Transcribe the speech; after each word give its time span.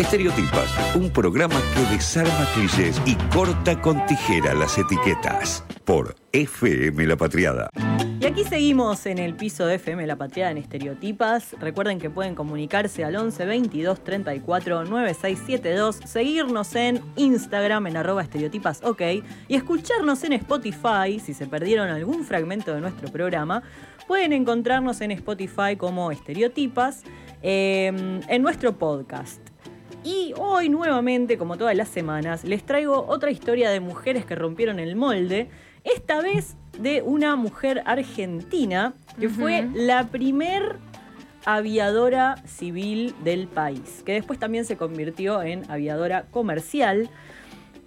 Estereotipas, 0.00 0.96
un 0.96 1.10
programa 1.10 1.60
que 1.74 1.94
desarma 1.94 2.48
clichés 2.54 2.98
y 3.04 3.16
corta 3.34 3.78
con 3.82 4.06
tijera 4.06 4.54
las 4.54 4.78
etiquetas. 4.78 5.62
Por 5.84 6.16
FM 6.32 7.06
La 7.06 7.18
Patriada. 7.18 7.68
Y 8.18 8.24
aquí 8.24 8.44
seguimos 8.44 9.04
en 9.04 9.18
el 9.18 9.34
piso 9.34 9.66
de 9.66 9.74
FM 9.74 10.06
La 10.06 10.16
Patriada 10.16 10.52
en 10.52 10.56
Estereotipas. 10.56 11.54
Recuerden 11.60 11.98
que 11.98 12.08
pueden 12.08 12.34
comunicarse 12.34 13.04
al 13.04 13.14
11 13.14 13.44
22 13.44 14.02
34 14.02 14.84
9672, 14.84 15.96
seguirnos 16.06 16.74
en 16.76 17.02
Instagram 17.16 17.88
en 17.88 17.98
arroba 17.98 18.22
estereotipas 18.22 18.82
ok 18.82 19.02
y 19.48 19.54
escucharnos 19.54 20.24
en 20.24 20.32
Spotify 20.32 21.20
si 21.22 21.34
se 21.34 21.46
perdieron 21.46 21.90
algún 21.90 22.24
fragmento 22.24 22.72
de 22.72 22.80
nuestro 22.80 23.12
programa. 23.12 23.62
Pueden 24.08 24.32
encontrarnos 24.32 25.02
en 25.02 25.10
Spotify 25.10 25.76
como 25.76 26.10
Estereotipas 26.10 27.02
eh, 27.42 28.20
en 28.26 28.42
nuestro 28.42 28.78
podcast. 28.78 29.49
Y 30.02 30.32
hoy 30.38 30.68
nuevamente, 30.68 31.36
como 31.36 31.58
todas 31.58 31.76
las 31.76 31.88
semanas, 31.88 32.44
les 32.44 32.64
traigo 32.64 33.04
otra 33.06 33.30
historia 33.30 33.70
de 33.70 33.80
mujeres 33.80 34.24
que 34.24 34.34
rompieron 34.34 34.78
el 34.78 34.96
molde. 34.96 35.50
Esta 35.84 36.22
vez 36.22 36.56
de 36.78 37.02
una 37.02 37.36
mujer 37.36 37.82
argentina 37.84 38.94
que 39.18 39.28
fue 39.28 39.68
la 39.74 40.08
primer 40.08 40.76
aviadora 41.44 42.36
civil 42.46 43.14
del 43.24 43.46
país, 43.46 44.02
que 44.04 44.12
después 44.12 44.38
también 44.38 44.64
se 44.64 44.76
convirtió 44.76 45.42
en 45.42 45.70
aviadora 45.70 46.26
comercial. 46.30 47.10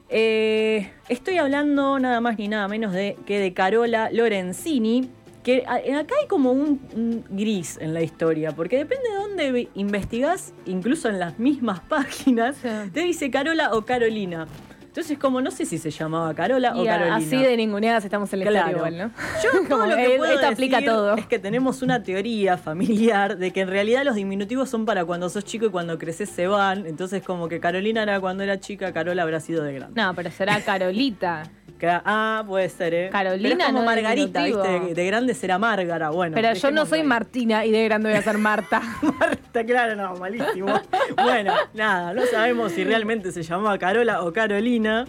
Eh, 0.09 0.91
estoy 1.09 1.37
hablando 1.37 1.97
nada 1.97 2.21
más 2.21 2.37
ni 2.37 2.47
nada 2.47 2.67
menos 2.67 2.93
de 2.93 3.17
que 3.25 3.39
de 3.39 3.53
Carola 3.53 4.09
Lorenzini, 4.11 5.09
que 5.43 5.65
acá 5.65 6.15
hay 6.19 6.27
como 6.27 6.51
un, 6.51 6.81
un, 6.95 7.25
gris 7.29 7.77
en 7.79 7.93
la 7.93 8.01
historia, 8.01 8.53
porque 8.53 8.77
depende 8.77 9.09
de 9.09 9.15
dónde 9.15 9.69
investigás, 9.75 10.53
incluso 10.65 11.09
en 11.09 11.19
las 11.19 11.37
mismas 11.37 11.79
páginas, 11.89 12.57
sí. 12.61 12.69
te 12.93 13.01
dice 13.01 13.29
Carola 13.29 13.73
o 13.73 13.83
Carolina. 13.83 14.47
Entonces, 14.93 15.17
como 15.17 15.41
no 15.41 15.49
sé 15.49 15.65
si 15.65 15.79
se 15.79 15.89
llamaba 15.89 16.31
Carola 16.35 16.73
y 16.75 16.81
o 16.81 16.85
Carolina. 16.85 17.15
Así 17.15 17.35
de 17.35 17.57
ninguneadas 17.57 18.05
estamos 18.05 18.31
en 18.31 18.41
la 18.41 18.45
claro. 18.45 18.77
igual, 18.77 18.95
¿no? 18.95 19.11
Yo 19.41 19.49
todo 19.67 19.87
lo 19.87 19.97
que 19.97 20.17
puedo 20.19 20.33
esto 20.33 20.45
aplica 20.45 20.75
decir 20.77 20.91
todo. 20.91 21.15
Es 21.15 21.25
que 21.25 21.39
tenemos 21.39 21.81
una 21.81 22.03
teoría 22.03 22.59
familiar 22.59 23.35
de 23.39 23.49
que 23.49 23.61
en 23.61 23.69
realidad 23.69 24.03
los 24.03 24.13
diminutivos 24.13 24.69
son 24.69 24.85
para 24.85 25.03
cuando 25.03 25.29
sos 25.29 25.45
chico 25.45 25.65
y 25.65 25.69
cuando 25.71 25.97
creces 25.97 26.29
se 26.29 26.45
van. 26.45 26.85
Entonces, 26.85 27.23
como 27.23 27.49
que 27.49 27.59
Carolina 27.59 28.03
era 28.03 28.19
cuando 28.19 28.43
era 28.43 28.59
chica, 28.59 28.93
Carola 28.93 29.23
habrá 29.23 29.39
sido 29.39 29.63
de 29.63 29.73
grande. 29.73 29.99
No, 29.99 30.13
pero 30.13 30.29
será 30.29 30.61
Carolita. 30.61 31.41
Ah, 31.85 32.45
puede 32.47 32.69
ser, 32.69 32.93
¿eh? 32.93 33.09
Carolina 33.11 33.49
Pero 33.49 33.59
es 33.59 33.65
como 33.65 33.79
no 33.79 33.85
Margarita. 33.85 34.43
¿viste? 34.45 34.93
De 34.93 35.05
grande 35.05 35.33
será 35.33 35.57
Márgara, 35.57 36.11
bueno. 36.11 36.33
Pero 36.33 36.53
yo 36.53 36.71
no 36.71 36.85
soy. 36.85 37.03
Martina 37.03 37.65
y 37.65 37.71
de 37.71 37.83
grande 37.83 38.07
voy 38.09 38.17
a 38.17 38.21
ser 38.21 38.37
Marta. 38.37 38.81
Marta, 39.01 39.37
claro, 39.61 39.95
no, 39.95 40.15
malísimo. 40.15 40.73
bueno, 41.15 41.53
nada, 41.73 42.13
no 42.13 42.25
sabemos 42.25 42.71
si 42.71 42.83
realmente 42.83 43.31
se 43.31 43.43
llamaba 43.43 43.77
Carola 43.77 44.23
o 44.23 44.33
Carolina. 44.33 45.05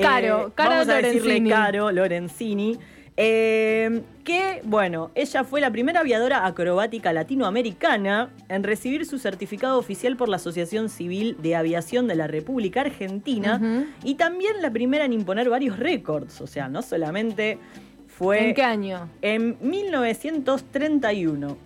Caro, 0.00 0.52
Caro 0.54 0.70
vamos 0.70 0.88
a 0.88 0.96
decirle. 0.96 1.48
Caro 1.48 1.92
Lorenzini. 1.92 2.78
Eh, 3.16 4.02
que, 4.24 4.60
bueno, 4.64 5.12
ella 5.14 5.44
fue 5.44 5.60
la 5.60 5.70
primera 5.70 6.00
aviadora 6.00 6.46
acrobática 6.46 7.12
latinoamericana 7.12 8.30
en 8.48 8.64
recibir 8.64 9.06
su 9.06 9.20
certificado 9.20 9.78
oficial 9.78 10.16
por 10.16 10.28
la 10.28 10.34
Asociación 10.36 10.88
Civil 10.88 11.36
de 11.40 11.54
Aviación 11.54 12.08
de 12.08 12.16
la 12.16 12.26
República 12.26 12.80
Argentina 12.80 13.86
y 14.02 14.16
también 14.16 14.60
la 14.62 14.72
primera 14.72 15.04
en 15.04 15.12
imponer 15.12 15.48
varios 15.48 15.78
récords. 15.78 16.40
O 16.40 16.48
sea, 16.48 16.68
no 16.68 16.82
solamente 16.82 17.60
fue 18.08 18.48
¿En 18.48 18.54
qué 18.54 18.64
año? 18.64 19.08
en 19.22 19.58
1931. 19.60 21.56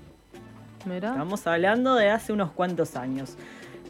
Estamos 0.97 1.47
hablando 1.47 1.95
de 1.95 2.11
hace 2.11 2.33
unos 2.33 2.51
cuantos 2.51 2.97
años. 2.97 3.37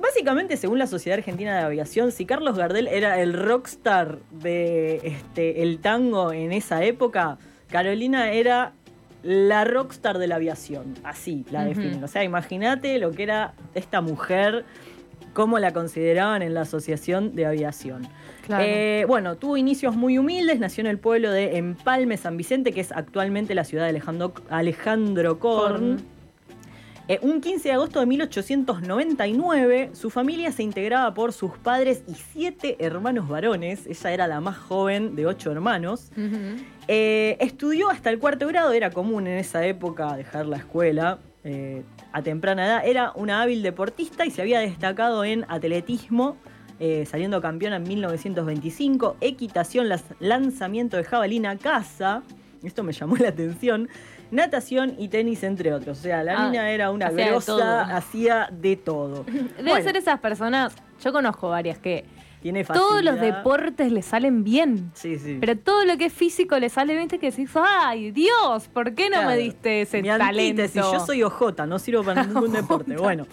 Básicamente, 0.00 0.56
según 0.56 0.78
la 0.78 0.86
Sociedad 0.86 1.18
Argentina 1.18 1.56
de 1.56 1.64
Aviación, 1.64 2.12
si 2.12 2.24
Carlos 2.24 2.56
Gardel 2.56 2.86
era 2.86 3.20
el 3.20 3.32
rockstar 3.32 4.18
de 4.30 5.00
este, 5.02 5.62
el 5.62 5.80
tango 5.80 6.32
en 6.32 6.52
esa 6.52 6.84
época, 6.84 7.38
Carolina 7.69 8.30
era 8.30 8.72
la 9.22 9.64
rockstar 9.64 10.19
de 10.19 10.28
la 10.28 10.36
aviación. 10.36 10.94
Así 11.03 11.44
la 11.50 11.64
definen. 11.64 12.03
O 12.04 12.09
sea, 12.09 12.22
imagínate 12.22 12.98
lo 12.98 13.10
que 13.10 13.25
era 13.25 13.54
esta 13.75 14.00
mujer, 14.00 14.65
cómo 15.32 15.59
la 15.59 15.72
consideraban 15.72 16.42
en 16.42 16.54
la 16.54 16.62
Asociación 16.62 17.34
de 17.34 17.47
Aviación. 17.47 18.06
Claro. 18.47 18.65
Eh, 18.66 19.04
bueno, 19.09 19.36
tuvo 19.36 19.56
inicios 19.56 19.97
muy 19.97 20.16
humildes, 20.16 20.60
nació 20.60 20.82
en 20.82 20.86
el 20.86 20.98
pueblo 20.98 21.32
de 21.32 21.59
Empalme, 21.59 22.16
San 22.16 22.36
Vicente, 22.36 22.72
que 22.72 22.80
es 22.80 22.92
actualmente 22.92 23.54
la 23.54 23.65
ciudad 23.65 23.84
de 23.84 23.91
Alejandro, 23.91 24.32
Alejandro 24.48 25.38
Korn. 25.41 25.97
Korn. 25.97 26.17
Eh, 27.08 27.19
un 27.22 27.41
15 27.41 27.69
de 27.70 27.72
agosto 27.74 28.00
de 28.00 28.06
1899, 28.06 29.91
su 29.94 30.10
familia 30.10 30.52
se 30.52 30.62
integraba 30.62 31.14
por 31.14 31.32
sus 31.32 31.52
padres 31.56 32.02
y 32.06 32.14
siete 32.14 32.76
hermanos 32.80 33.28
varones. 33.28 33.86
Ella 33.86 34.12
era 34.12 34.26
la 34.26 34.41
más 34.41 34.58
joven 34.58 35.16
de 35.16 35.26
ocho 35.26 35.50
hermanos. 35.50 36.10
Eh, 36.86 37.36
estudió 37.41 37.88
hasta 37.91 38.10
el 38.10 38.18
cuarto 38.18 38.47
grado, 38.47 38.72
era 38.72 38.91
común 38.91 39.26
en 39.26 39.38
esa 39.38 39.64
época 39.66 40.16
dejar 40.16 40.47
la 40.47 40.58
escuela 40.58 41.18
eh, 41.44 41.82
a 42.12 42.20
temprana 42.22 42.66
edad. 42.66 42.82
Era 42.84 43.12
una 43.14 43.41
hábil 43.42 43.62
deportista 43.62 44.26
y 44.26 44.30
se 44.30 44.42
había 44.42 44.58
destacado 44.60 45.24
en 45.24 45.47
atletismo, 45.48 46.36
eh, 46.80 47.06
saliendo 47.10 47.41
campeona 47.41 47.76
en 47.76 47.84
1925, 47.84 49.16
equitación, 49.22 49.88
las- 49.88 50.04
lanzamiento 50.20 50.97
de 50.98 51.04
jabalina, 51.04 51.56
caza. 51.56 52.22
Esto 52.62 52.82
me 52.82 52.92
llamó 52.92 53.16
la 53.19 53.28
atención. 53.28 53.88
Natación 54.30 54.94
y 54.98 55.08
tenis, 55.08 55.42
entre 55.42 55.72
otros. 55.72 55.98
O 55.98 56.02
sea, 56.02 56.22
la 56.22 56.38
Ah, 56.38 56.46
niña 56.46 56.70
era 56.70 56.91
una 56.91 57.06
hacía 57.06 57.24
de 57.32 57.41
todo. 57.41 57.56
grosa, 57.56 57.96
hacía 57.96 58.48
de 58.52 58.76
todo. 58.76 59.24
Debe 59.24 59.70
Bueno, 59.70 59.82
ser 59.84 59.96
esas 59.96 60.20
personas, 60.20 60.74
yo 61.02 61.12
conozco 61.12 61.48
varias 61.48 61.78
que 61.78 62.04
tiene 62.42 62.62
todos 62.64 63.02
los 63.02 63.18
deportes 63.20 63.91
le 63.91 64.00
salen 64.00 64.44
bien. 64.44 64.92
Sí, 64.94 65.18
sí. 65.18 65.38
Pero 65.41 65.58
todo 65.58 65.84
lo 65.84 65.97
que 65.97 66.04
es 66.04 66.12
físico 66.12 66.56
le 66.60 66.68
sale 66.68 66.94
bien, 66.94 67.08
que 67.08 67.18
decís, 67.18 67.50
ay, 67.56 68.12
Dios, 68.12 68.68
¿por 68.72 68.94
qué 68.94 69.04
no 69.10 69.16
Claro. 69.16 69.30
me 69.30 69.36
diste 69.38 69.80
ese 69.82 70.00
Mi 70.02 70.08
talento? 70.08 70.62
yo 70.72 71.00
soy 71.04 71.24
OJ, 71.24 71.66
no 71.66 71.80
sirvo 71.80 72.04
para 72.04 72.22
ningún 72.24 72.52
deporte. 72.52 72.97
Bueno. 72.97 73.26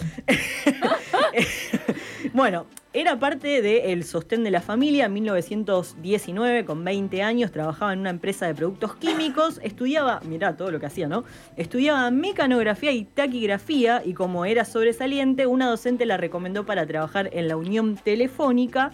Bueno, 2.36 2.66
era 2.94 3.18
parte 3.18 3.62
del 3.62 4.04
sostén 4.04 4.44
de 4.44 4.52
la 4.52 4.60
familia. 4.62 5.06
En 5.06 5.14
1919, 5.14 6.66
con 6.66 6.84
20 6.84 7.24
años, 7.24 7.52
trabajaba 7.52 7.94
en 7.94 8.00
una 8.00 8.10
empresa 8.10 8.46
de 8.46 8.54
productos 8.54 8.96
químicos. 8.98 9.60
Estudiaba, 9.64 10.20
mirá 10.28 10.56
todo 10.58 10.70
lo 10.70 10.80
que 10.80 10.86
hacía, 10.86 11.08
¿no? 11.08 11.24
Estudiaba 11.56 12.12
mecanografía 12.12 12.92
y 12.92 13.06
taquigrafía. 13.06 14.02
Y 14.06 14.14
como 14.14 14.46
era 14.46 14.66
sobresaliente, 14.66 15.48
una 15.48 15.70
docente 15.70 16.06
la 16.06 16.18
recomendó 16.18 16.66
para 16.66 16.86
trabajar 16.86 17.30
en 17.32 17.48
la 17.48 17.56
Unión 17.58 17.96
Telefónica 17.96 18.92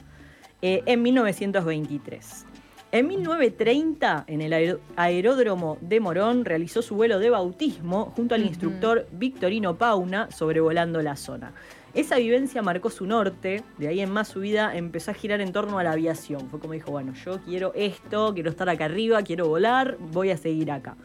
eh, 0.61 0.83
en 0.85 1.01
1923. 1.01 2.45
En 2.93 3.07
1930, 3.07 4.25
en 4.27 4.41
el 4.41 4.51
aer- 4.53 4.79
aeródromo 4.97 5.77
de 5.81 5.99
Morón, 5.99 6.43
realizó 6.45 6.81
su 6.81 6.95
vuelo 6.95 7.19
de 7.19 7.29
bautismo 7.29 8.11
junto 8.15 8.35
al 8.35 8.43
instructor 8.45 9.07
Victorino 9.13 9.77
Pauna 9.77 10.29
sobrevolando 10.29 11.01
la 11.01 11.15
zona. 11.15 11.53
Esa 11.93 12.17
vivencia 12.17 12.61
marcó 12.61 12.89
su 12.89 13.05
norte, 13.05 13.63
de 13.77 13.87
ahí 13.89 13.99
en 13.99 14.11
más 14.11 14.29
su 14.29 14.39
vida 14.39 14.75
empezó 14.75 15.11
a 15.11 15.13
girar 15.13 15.41
en 15.41 15.51
torno 15.51 15.77
a 15.77 15.83
la 15.83 15.91
aviación. 15.91 16.49
Fue 16.49 16.59
como 16.59 16.73
dijo, 16.73 16.91
bueno, 16.91 17.13
yo 17.25 17.41
quiero 17.41 17.73
esto, 17.75 18.33
quiero 18.33 18.49
estar 18.49 18.69
acá 18.69 18.85
arriba, 18.85 19.21
quiero 19.23 19.47
volar, 19.47 19.97
voy 19.99 20.31
a 20.31 20.37
seguir 20.37 20.71
acá. 20.71 20.95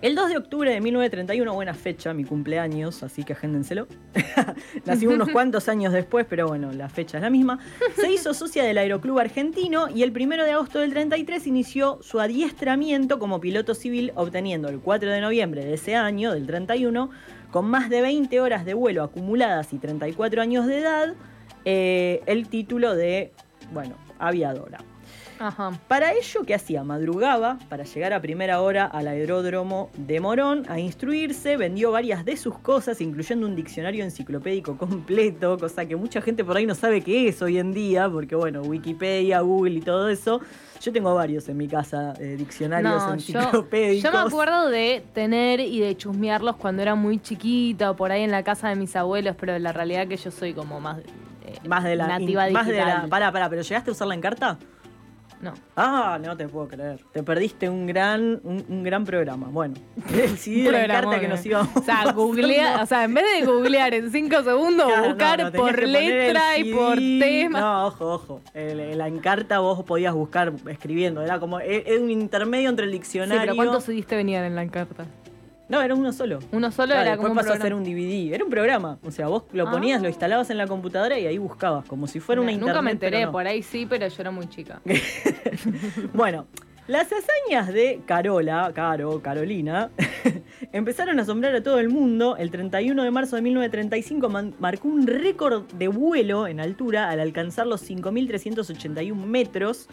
El 0.00 0.14
2 0.14 0.28
de 0.28 0.36
octubre 0.36 0.70
de 0.70 0.80
1931, 0.80 1.52
buena 1.52 1.74
fecha, 1.74 2.14
mi 2.14 2.22
cumpleaños, 2.22 3.02
así 3.02 3.24
que 3.24 3.32
agéndenselo. 3.32 3.88
Nací 4.84 5.08
unos 5.08 5.28
cuantos 5.30 5.68
años 5.68 5.92
después, 5.92 6.24
pero 6.28 6.46
bueno, 6.46 6.70
la 6.72 6.88
fecha 6.88 7.18
es 7.18 7.22
la 7.22 7.30
misma. 7.30 7.58
Se 7.96 8.08
hizo 8.08 8.32
socia 8.32 8.62
del 8.62 8.78
Aeroclub 8.78 9.18
Argentino 9.18 9.88
y 9.88 10.04
el 10.04 10.12
1 10.12 10.44
de 10.44 10.52
agosto 10.52 10.78
del 10.78 10.92
33 10.92 11.48
inició 11.48 11.98
su 12.00 12.20
adiestramiento 12.20 13.18
como 13.18 13.40
piloto 13.40 13.74
civil, 13.74 14.12
obteniendo 14.14 14.68
el 14.68 14.78
4 14.78 15.10
de 15.10 15.20
noviembre 15.20 15.64
de 15.64 15.74
ese 15.74 15.96
año, 15.96 16.32
del 16.32 16.46
31, 16.46 17.10
con 17.50 17.66
más 17.66 17.88
de 17.88 18.02
20 18.02 18.40
horas 18.40 18.64
de 18.64 18.74
vuelo 18.74 19.02
acumuladas 19.02 19.72
y 19.72 19.78
34 19.78 20.42
años 20.42 20.66
de 20.66 20.78
edad, 20.78 21.14
eh, 21.64 22.22
el 22.26 22.48
título 22.48 22.94
de, 22.94 23.32
bueno, 23.72 23.96
aviadora. 24.18 24.78
Ajá. 25.38 25.72
Para 25.88 26.12
ello, 26.12 26.40
¿qué 26.46 26.54
hacía? 26.54 26.82
Madrugaba 26.84 27.58
para 27.68 27.84
llegar 27.84 28.12
a 28.12 28.20
primera 28.20 28.60
hora 28.60 28.86
al 28.86 29.08
aeródromo 29.08 29.90
de 29.96 30.20
Morón 30.20 30.64
a 30.68 30.78
instruirse, 30.80 31.56
vendió 31.56 31.92
varias 31.92 32.24
de 32.24 32.36
sus 32.36 32.58
cosas, 32.58 33.00
incluyendo 33.00 33.46
un 33.46 33.54
diccionario 33.56 34.04
enciclopédico 34.04 34.76
completo, 34.76 35.58
cosa 35.58 35.86
que 35.86 35.96
mucha 35.96 36.20
gente 36.20 36.44
por 36.44 36.56
ahí 36.56 36.66
no 36.66 36.74
sabe 36.74 37.00
qué 37.02 37.28
es 37.28 37.40
hoy 37.42 37.58
en 37.58 37.72
día, 37.72 38.08
porque 38.08 38.34
bueno, 38.34 38.62
Wikipedia, 38.62 39.40
Google 39.40 39.76
y 39.76 39.80
todo 39.80 40.08
eso. 40.08 40.40
Yo 40.80 40.92
tengo 40.92 41.12
varios 41.14 41.48
en 41.48 41.56
mi 41.56 41.66
casa, 41.66 42.14
eh, 42.20 42.36
diccionarios 42.38 43.04
No, 43.04 43.14
enciclopédicos. 43.14 44.02
yo 44.02 44.12
me 44.12 44.18
acuerdo 44.28 44.68
de 44.68 45.02
tener 45.12 45.58
y 45.58 45.80
de 45.80 45.96
chusmearlos 45.96 46.54
cuando 46.56 46.82
era 46.82 46.94
muy 46.94 47.18
chiquita 47.18 47.90
o 47.90 47.96
por 47.96 48.12
ahí 48.12 48.22
en 48.22 48.30
la 48.30 48.44
casa 48.44 48.68
de 48.68 48.76
mis 48.76 48.94
abuelos, 48.94 49.34
pero 49.38 49.58
la 49.58 49.72
realidad 49.72 50.06
que 50.06 50.16
yo 50.16 50.30
soy 50.30 50.54
como 50.54 50.80
más 50.80 50.98
eh, 51.00 51.58
Más 51.66 51.82
de 51.82 51.96
la. 51.96 52.06
nativa 52.06 52.48
más 52.50 52.66
de 52.68 52.76
la. 52.76 53.06
Pará, 53.08 53.32
pará, 53.32 53.48
pero 53.50 53.62
¿llegaste 53.62 53.90
a 53.90 53.92
usarla 53.92 54.14
en 54.14 54.20
carta? 54.20 54.56
No. 55.40 55.54
Ah, 55.76 56.18
no 56.20 56.36
te 56.36 56.48
puedo 56.48 56.66
creer. 56.66 56.98
Te 57.12 57.22
perdiste 57.22 57.68
un 57.70 57.86
gran, 57.86 58.40
un, 58.42 58.64
un 58.68 58.82
gran 58.82 59.04
programa. 59.04 59.46
Bueno, 59.48 59.74
el 60.12 60.36
CD 60.36 60.64
de 60.70 60.88
la 60.88 60.94
carta 61.00 61.20
que 61.20 61.26
eh. 61.26 61.28
nos 61.28 61.46
íbamos. 61.46 61.76
O 61.76 61.82
sea, 61.82 62.10
googlea, 62.12 62.82
o 62.82 62.86
sea, 62.86 63.04
en 63.04 63.14
vez 63.14 63.24
de 63.38 63.46
googlear 63.46 63.94
en 63.94 64.10
cinco 64.10 64.42
segundos, 64.42 64.86
Claro, 64.88 65.08
buscar 65.08 65.38
no, 65.38 65.44
no, 65.44 65.50
tenías 65.52 65.70
por 65.72 65.82
letra 65.88 66.58
y 66.58 66.72
por 66.74 66.96
tema. 66.96 67.60
No, 67.60 67.86
ojo, 67.86 68.12
ojo. 68.14 68.40
El- 68.52 68.80
el- 68.80 68.98
la 68.98 69.06
encarta 69.06 69.60
vos 69.60 69.84
podías 69.84 70.12
buscar 70.14 70.52
escribiendo. 70.68 71.22
Era 71.22 71.38
como 71.38 71.60
e- 71.60 71.84
era 71.86 72.00
un 72.02 72.10
intermedio 72.10 72.68
entre 72.68 72.86
el 72.86 72.90
Sí, 72.90 72.98
diccionario. 72.98 73.40
pero 73.42 73.54
¿cuántos 73.56 73.84
CDs 73.84 74.06
te 74.06 74.16
venían 74.16 74.44
en 74.44 74.56
la 74.56 74.62
encarta? 74.64 75.06
No, 75.68 75.82
era 75.82 75.94
uno 75.94 76.12
solo. 76.12 76.38
Uno 76.52 76.70
solo 76.70 76.86
Claro, 76.88 77.02
era 77.02 77.10
después 77.12 77.28
como 77.28 77.40
un 77.40 77.46
pasó 77.46 77.58
a 77.58 77.62
ser 77.62 77.74
un 77.74 77.84
DVD. 77.84 78.32
Era 78.34 78.44
un 78.44 78.50
programa. 78.50 78.98
O 79.04 79.10
sea, 79.10 79.28
vos 79.28 79.44
lo 79.52 79.70
ponías, 79.70 79.98
Ah. 80.00 80.02
lo 80.02 80.08
instalabas 80.08 80.48
en 80.50 80.56
la 80.58 80.66
computadora 80.66 81.18
y 81.18 81.26
ahí 81.26 81.36
buscabas, 81.38 81.84
como 81.86 82.06
si 82.06 82.20
fuera 82.20 82.40
una 82.40 82.52
Nunca 82.52 82.66
internet. 82.66 82.82
me 82.84 82.90
enteré, 82.92 83.24
no. 83.26 83.32
por 83.32 83.46
ahí 83.46 83.62
sí, 83.62 83.86
pero 83.88 84.08
yo 84.08 84.16
era 84.18 84.30
muy 84.30 84.48
chica. 84.48 84.80
Bueno, 86.14 86.46
las 86.86 87.08
hazañas 87.12 87.72
de 87.72 88.00
Carola, 88.06 88.72
Caro, 88.74 89.20
Carolina, 89.20 89.90
empezaron 90.72 91.18
a 91.18 91.22
asombrar 91.22 91.54
a 91.54 91.62
todo 91.62 91.78
el 91.80 91.88
mundo. 91.88 92.36
El 92.36 92.50
31 92.50 93.02
de 93.02 93.10
marzo 93.10 93.36
de 93.36 93.42
1935 93.42 94.28
man- 94.28 94.54
marcó 94.58 94.88
un 94.88 95.06
récord 95.06 95.64
de 95.74 95.88
vuelo 95.88 96.46
en 96.46 96.60
altura 96.60 97.10
al 97.10 97.20
alcanzar 97.20 97.66
los 97.66 97.82
5.381 97.88 99.14
metros 99.26 99.88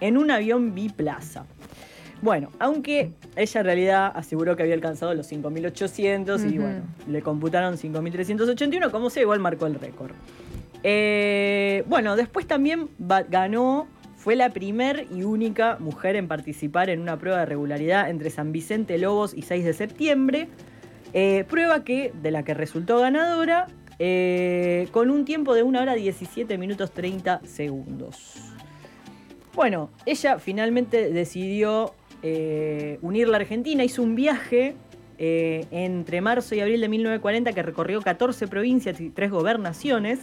en 0.00 0.18
un 0.18 0.30
avión 0.30 0.74
biplaza. 0.74 1.46
Bueno, 2.22 2.50
aunque 2.58 3.12
ella 3.36 3.60
en 3.60 3.66
realidad 3.66 4.12
aseguró 4.14 4.56
que 4.56 4.62
había 4.62 4.74
alcanzado 4.74 5.14
los 5.14 5.30
5.800 5.30 6.50
y 6.50 6.58
bueno, 6.58 6.82
le 7.06 7.22
computaron 7.22 7.76
5.381, 7.76 8.90
como 8.90 9.10
sea, 9.10 9.22
igual 9.22 9.40
marcó 9.40 9.66
el 9.66 9.74
récord. 9.74 10.12
Eh, 10.82 11.82
bueno, 11.86 12.16
después 12.16 12.46
también 12.46 12.88
ganó, 13.28 13.88
fue 14.16 14.36
la 14.36 14.50
primer 14.50 15.06
y 15.10 15.22
única 15.22 15.76
mujer 15.80 16.16
en 16.16 16.28
participar 16.28 16.90
en 16.90 17.00
una 17.00 17.18
prueba 17.18 17.40
de 17.40 17.46
regularidad 17.46 18.08
entre 18.10 18.30
San 18.30 18.52
Vicente 18.52 18.98
Lobos 18.98 19.34
y 19.34 19.42
6 19.42 19.64
de 19.64 19.72
septiembre. 19.72 20.48
Eh, 21.14 21.44
prueba 21.48 21.84
que, 21.84 22.12
de 22.22 22.30
la 22.30 22.42
que 22.42 22.54
resultó 22.54 23.00
ganadora 23.00 23.68
eh, 23.98 24.88
con 24.90 25.10
un 25.10 25.24
tiempo 25.24 25.54
de 25.54 25.62
1 25.62 25.80
hora 25.80 25.94
17 25.94 26.58
minutos 26.58 26.92
30 26.92 27.40
segundos. 27.44 28.34
Bueno, 29.54 29.90
ella 30.04 30.38
finalmente 30.38 31.12
decidió 31.12 31.94
eh, 32.26 32.98
unir 33.02 33.28
la 33.28 33.36
Argentina, 33.36 33.84
hizo 33.84 34.02
un 34.02 34.14
viaje 34.14 34.74
eh, 35.18 35.66
entre 35.70 36.22
marzo 36.22 36.54
y 36.54 36.60
abril 36.60 36.80
de 36.80 36.88
1940 36.88 37.52
que 37.52 37.62
recorrió 37.62 38.00
14 38.00 38.48
provincias 38.48 38.98
y 38.98 39.10
3 39.10 39.30
gobernaciones, 39.30 40.20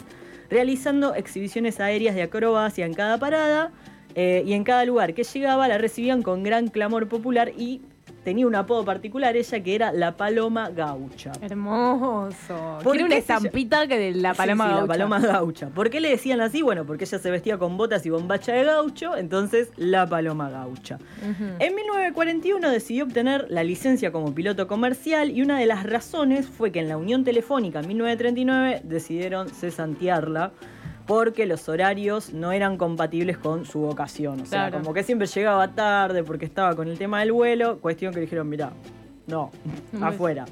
realizando 0.50 1.14
exhibiciones 1.14 1.80
aéreas 1.80 2.16
de 2.16 2.24
acrobacia 2.24 2.88
en 2.88 2.96
cada 2.96 3.20
parada 3.20 3.72
eh, 4.16 4.42
y 4.48 4.54
en 4.54 4.64
cada 4.64 4.84
lugar 4.84 5.14
que 5.14 5.24
llegaba 5.24 5.68
la 5.68 5.78
recibían 5.78 6.24
con 6.24 6.42
gran 6.42 6.70
clamor 6.70 7.08
popular 7.08 7.52
y 7.56 7.82
tenía 8.24 8.46
un 8.48 8.56
apodo 8.56 8.86
particular 8.86 9.36
ella 9.36 9.60
que 9.64 9.76
era 9.76 9.92
la 9.92 10.16
Paloma 10.18 10.70
Gaucha. 10.70 11.32
Hermoso. 11.42 12.80
¿Por 12.84 12.94
Quiero 12.94 12.98
qué 12.98 13.04
una 13.06 13.16
estampita 13.18 13.88
que 13.88 13.98
de 13.98 14.12
la 14.14 14.34
Sí, 14.34 14.38
paloma 14.38 14.64
sí, 14.66 14.70
gaucha. 14.70 14.82
la 14.82 14.88
paloma 14.88 15.20
gaucha. 15.20 15.68
¿Por 15.70 15.90
qué 15.90 16.00
le 16.02 16.10
decían 16.10 16.42
así? 16.42 16.62
Bueno, 16.62 16.86
porque 16.86 17.06
ella 17.06 17.20
se 17.20 17.32
vestía 17.32 17.58
con 17.58 17.78
botas 17.78 18.06
y 18.06 18.10
bombacha 18.10 18.54
de 18.54 18.64
gaucho, 18.64 19.16
entonces 19.18 19.70
la 19.78 20.08
paloma 20.08 20.50
gaucha. 20.50 20.98
En 21.60 21.76
1941 21.76 22.70
decidió 22.70 23.06
obtener 23.06 23.48
la 23.50 23.64
licencia 23.64 24.12
como 24.12 24.34
piloto 24.34 24.68
comercial 24.68 25.32
y 25.32 25.42
una 25.42 25.58
de 25.60 25.66
las 25.66 25.84
razones 25.84 26.48
fue 26.48 26.72
que 26.72 26.80
en 26.80 26.88
la 26.90 26.98
Unión 26.98 27.24
Telefónica 27.24 27.80
en 27.80 27.88
1939 27.88 28.82
decidieron 28.84 29.50
cesantearla 29.50 30.52
porque 31.12 31.46
los 31.46 31.68
horarios 31.68 32.32
no 32.34 32.54
eran 32.54 32.78
compatibles 32.78 33.38
con 33.38 33.66
su 33.66 33.80
vocación. 33.80 34.40
O 34.40 34.46
sea, 34.46 34.70
Claro. 34.70 34.78
como 34.82 34.94
que 34.94 35.04
siempre 35.04 35.28
llegaba 35.28 35.68
tarde 35.76 36.24
porque 36.24 36.46
estaba 36.46 36.74
con 36.74 36.88
el 36.88 36.98
tema 36.98 37.20
del 37.20 37.34
vuelo, 37.34 37.80
cuestión 37.82 38.14
que 38.14 38.22
dijeron, 38.22 38.48
mirá, 38.48 38.72
no, 39.28 39.52
Muy- 39.92 40.04
afuera. 40.08 40.46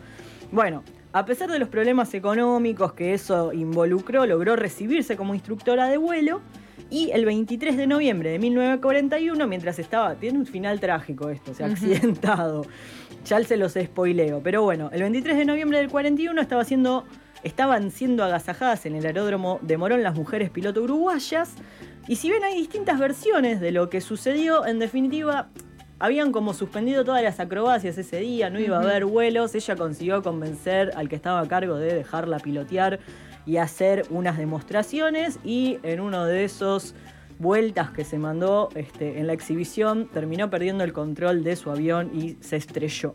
Bueno, 0.51 0.83
a 1.13 1.23
pesar 1.23 1.49
de 1.49 1.59
los 1.59 1.69
problemas 1.69 2.13
económicos 2.13 2.91
que 2.91 3.13
eso 3.13 3.53
involucró, 3.53 4.25
logró 4.25 4.57
recibirse 4.57 5.15
como 5.15 5.33
instructora 5.33 5.87
de 5.87 5.95
vuelo 5.95 6.41
y 6.89 7.11
el 7.11 7.23
23 7.23 7.77
de 7.77 7.87
noviembre 7.87 8.31
de 8.31 8.39
1941, 8.39 9.47
mientras 9.47 9.79
estaba, 9.79 10.15
tiene 10.15 10.39
un 10.39 10.45
final 10.45 10.81
trágico 10.81 11.29
esto, 11.29 11.51
o 11.51 11.53
sea, 11.53 11.67
accidentado, 11.67 12.65
ya 13.23 13.41
se 13.45 13.55
los 13.55 13.75
spoileo, 13.81 14.41
pero 14.43 14.63
bueno, 14.63 14.89
el 14.91 15.03
23 15.03 15.37
de 15.37 15.45
noviembre 15.45 15.77
del 15.77 15.87
41 15.87 16.41
estaba 16.41 16.65
siendo, 16.65 17.05
estaban 17.43 17.91
siendo 17.91 18.23
agasajadas 18.23 18.85
en 18.85 18.95
el 18.95 19.05
aeródromo 19.05 19.59
de 19.61 19.77
Morón 19.77 20.03
las 20.03 20.15
mujeres 20.15 20.49
piloto 20.49 20.81
uruguayas, 20.81 21.53
y 22.07 22.15
si 22.15 22.29
bien 22.29 22.43
hay 22.43 22.55
distintas 22.55 22.99
versiones 22.99 23.59
de 23.61 23.71
lo 23.71 23.89
que 23.89 24.01
sucedió, 24.01 24.65
en 24.65 24.79
definitiva 24.79 25.49
habían 25.99 26.31
como 26.31 26.53
suspendido 26.53 27.03
todas 27.03 27.21
las 27.21 27.39
acrobacias 27.39 27.97
ese 27.97 28.19
día, 28.21 28.49
no 28.49 28.59
iba 28.59 28.77
a 28.77 28.81
haber 28.81 29.05
vuelos, 29.05 29.53
ella 29.53 29.75
consiguió 29.75 30.23
convencer 30.23 30.91
al 30.95 31.09
que 31.09 31.15
estaba 31.15 31.41
a 31.41 31.47
cargo 31.47 31.75
de 31.75 31.93
dejarla 31.93 32.39
pilotear 32.39 32.99
y 33.45 33.57
hacer 33.57 34.05
unas 34.09 34.37
demostraciones. 34.37 35.39
Y 35.43 35.79
en 35.83 35.99
uno 35.99 36.25
de 36.25 36.45
esos 36.45 36.95
vueltas 37.37 37.91
que 37.91 38.05
se 38.05 38.17
mandó 38.17 38.69
este, 38.75 39.19
en 39.19 39.27
la 39.27 39.33
exhibición 39.33 40.07
terminó 40.07 40.49
perdiendo 40.49 40.83
el 40.83 40.93
control 40.93 41.43
de 41.43 41.55
su 41.55 41.69
avión 41.69 42.11
y 42.13 42.37
se 42.41 42.55
estrelló. 42.55 43.13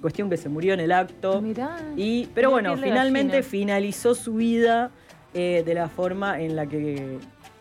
Cuestión 0.00 0.30
que 0.30 0.36
se 0.36 0.48
murió 0.48 0.74
en 0.74 0.80
el 0.80 0.92
acto. 0.92 1.40
Mirá. 1.40 1.78
Y, 1.96 2.26
pero 2.34 2.50
Mirá 2.50 2.70
bueno, 2.70 2.82
finalmente 2.82 3.42
finalizó 3.42 4.14
su 4.14 4.34
vida 4.34 4.90
eh, 5.34 5.62
de 5.66 5.74
la 5.74 5.88
forma 5.88 6.40
en 6.40 6.56
la 6.56 6.66
que 6.66 7.18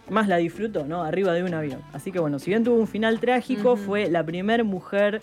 más 0.10 0.28
la 0.28 0.38
disfrutó, 0.38 0.86
¿no? 0.86 1.04
Arriba 1.04 1.34
de 1.34 1.44
un 1.44 1.54
avión. 1.54 1.81
Así 1.94 2.12
que 2.12 2.19
bueno, 2.19 2.39
si 2.39 2.51
bien 2.51 2.63
tuvo 2.63 2.75
un 2.75 2.88
final 2.88 3.19
trágico, 3.19 3.75
fue 3.75 4.10
la 4.10 4.24
primer 4.24 4.63
mujer 4.63 5.22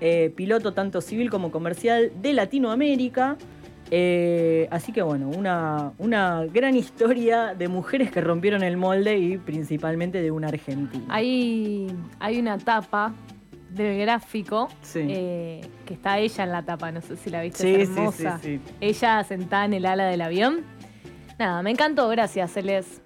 eh, 0.00 0.32
piloto 0.36 0.72
tanto 0.74 1.00
civil 1.00 1.30
como 1.30 1.50
comercial 1.50 2.12
de 2.20 2.32
Latinoamérica. 2.32 3.36
Eh, 3.90 4.68
así 4.70 4.92
que 4.92 5.00
bueno, 5.00 5.30
una, 5.30 5.92
una 5.98 6.44
gran 6.44 6.76
historia 6.76 7.54
de 7.54 7.68
mujeres 7.68 8.10
que 8.10 8.20
rompieron 8.20 8.62
el 8.62 8.76
molde 8.76 9.16
y 9.16 9.38
principalmente 9.38 10.20
de 10.20 10.30
una 10.30 10.48
argentina. 10.48 11.06
Hay, 11.08 11.86
hay 12.18 12.38
una 12.38 12.58
tapa 12.58 13.14
del 13.78 13.98
gráfico 14.00 14.68
Sí. 14.82 15.00
eh, 15.08 15.60
que 15.86 15.94
está 15.94 16.18
ella 16.18 16.44
en 16.44 16.52
la 16.52 16.62
tapa, 16.64 16.90
no 16.92 17.00
sé 17.00 17.16
si 17.16 17.30
la 17.30 17.42
viste, 17.42 17.62
Sí, 17.62 17.74
es 17.74 17.88
hermosa. 17.88 18.38
sí, 18.42 18.58
sí. 18.64 18.72
Ella 18.80 19.24
sentada 19.24 19.64
en 19.64 19.74
el 19.74 19.86
ala 19.86 20.06
del 20.06 20.20
avión. 20.20 20.64
Nada, 21.38 21.62
me 21.62 21.70
encantó, 21.70 22.08
gracias, 22.08 22.52
Celeste. 22.52 23.02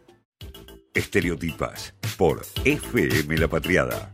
Estereotipas 0.94 1.94
por 2.18 2.42
FM 2.64 3.38
La 3.38 3.48
Patriada. 3.48 4.10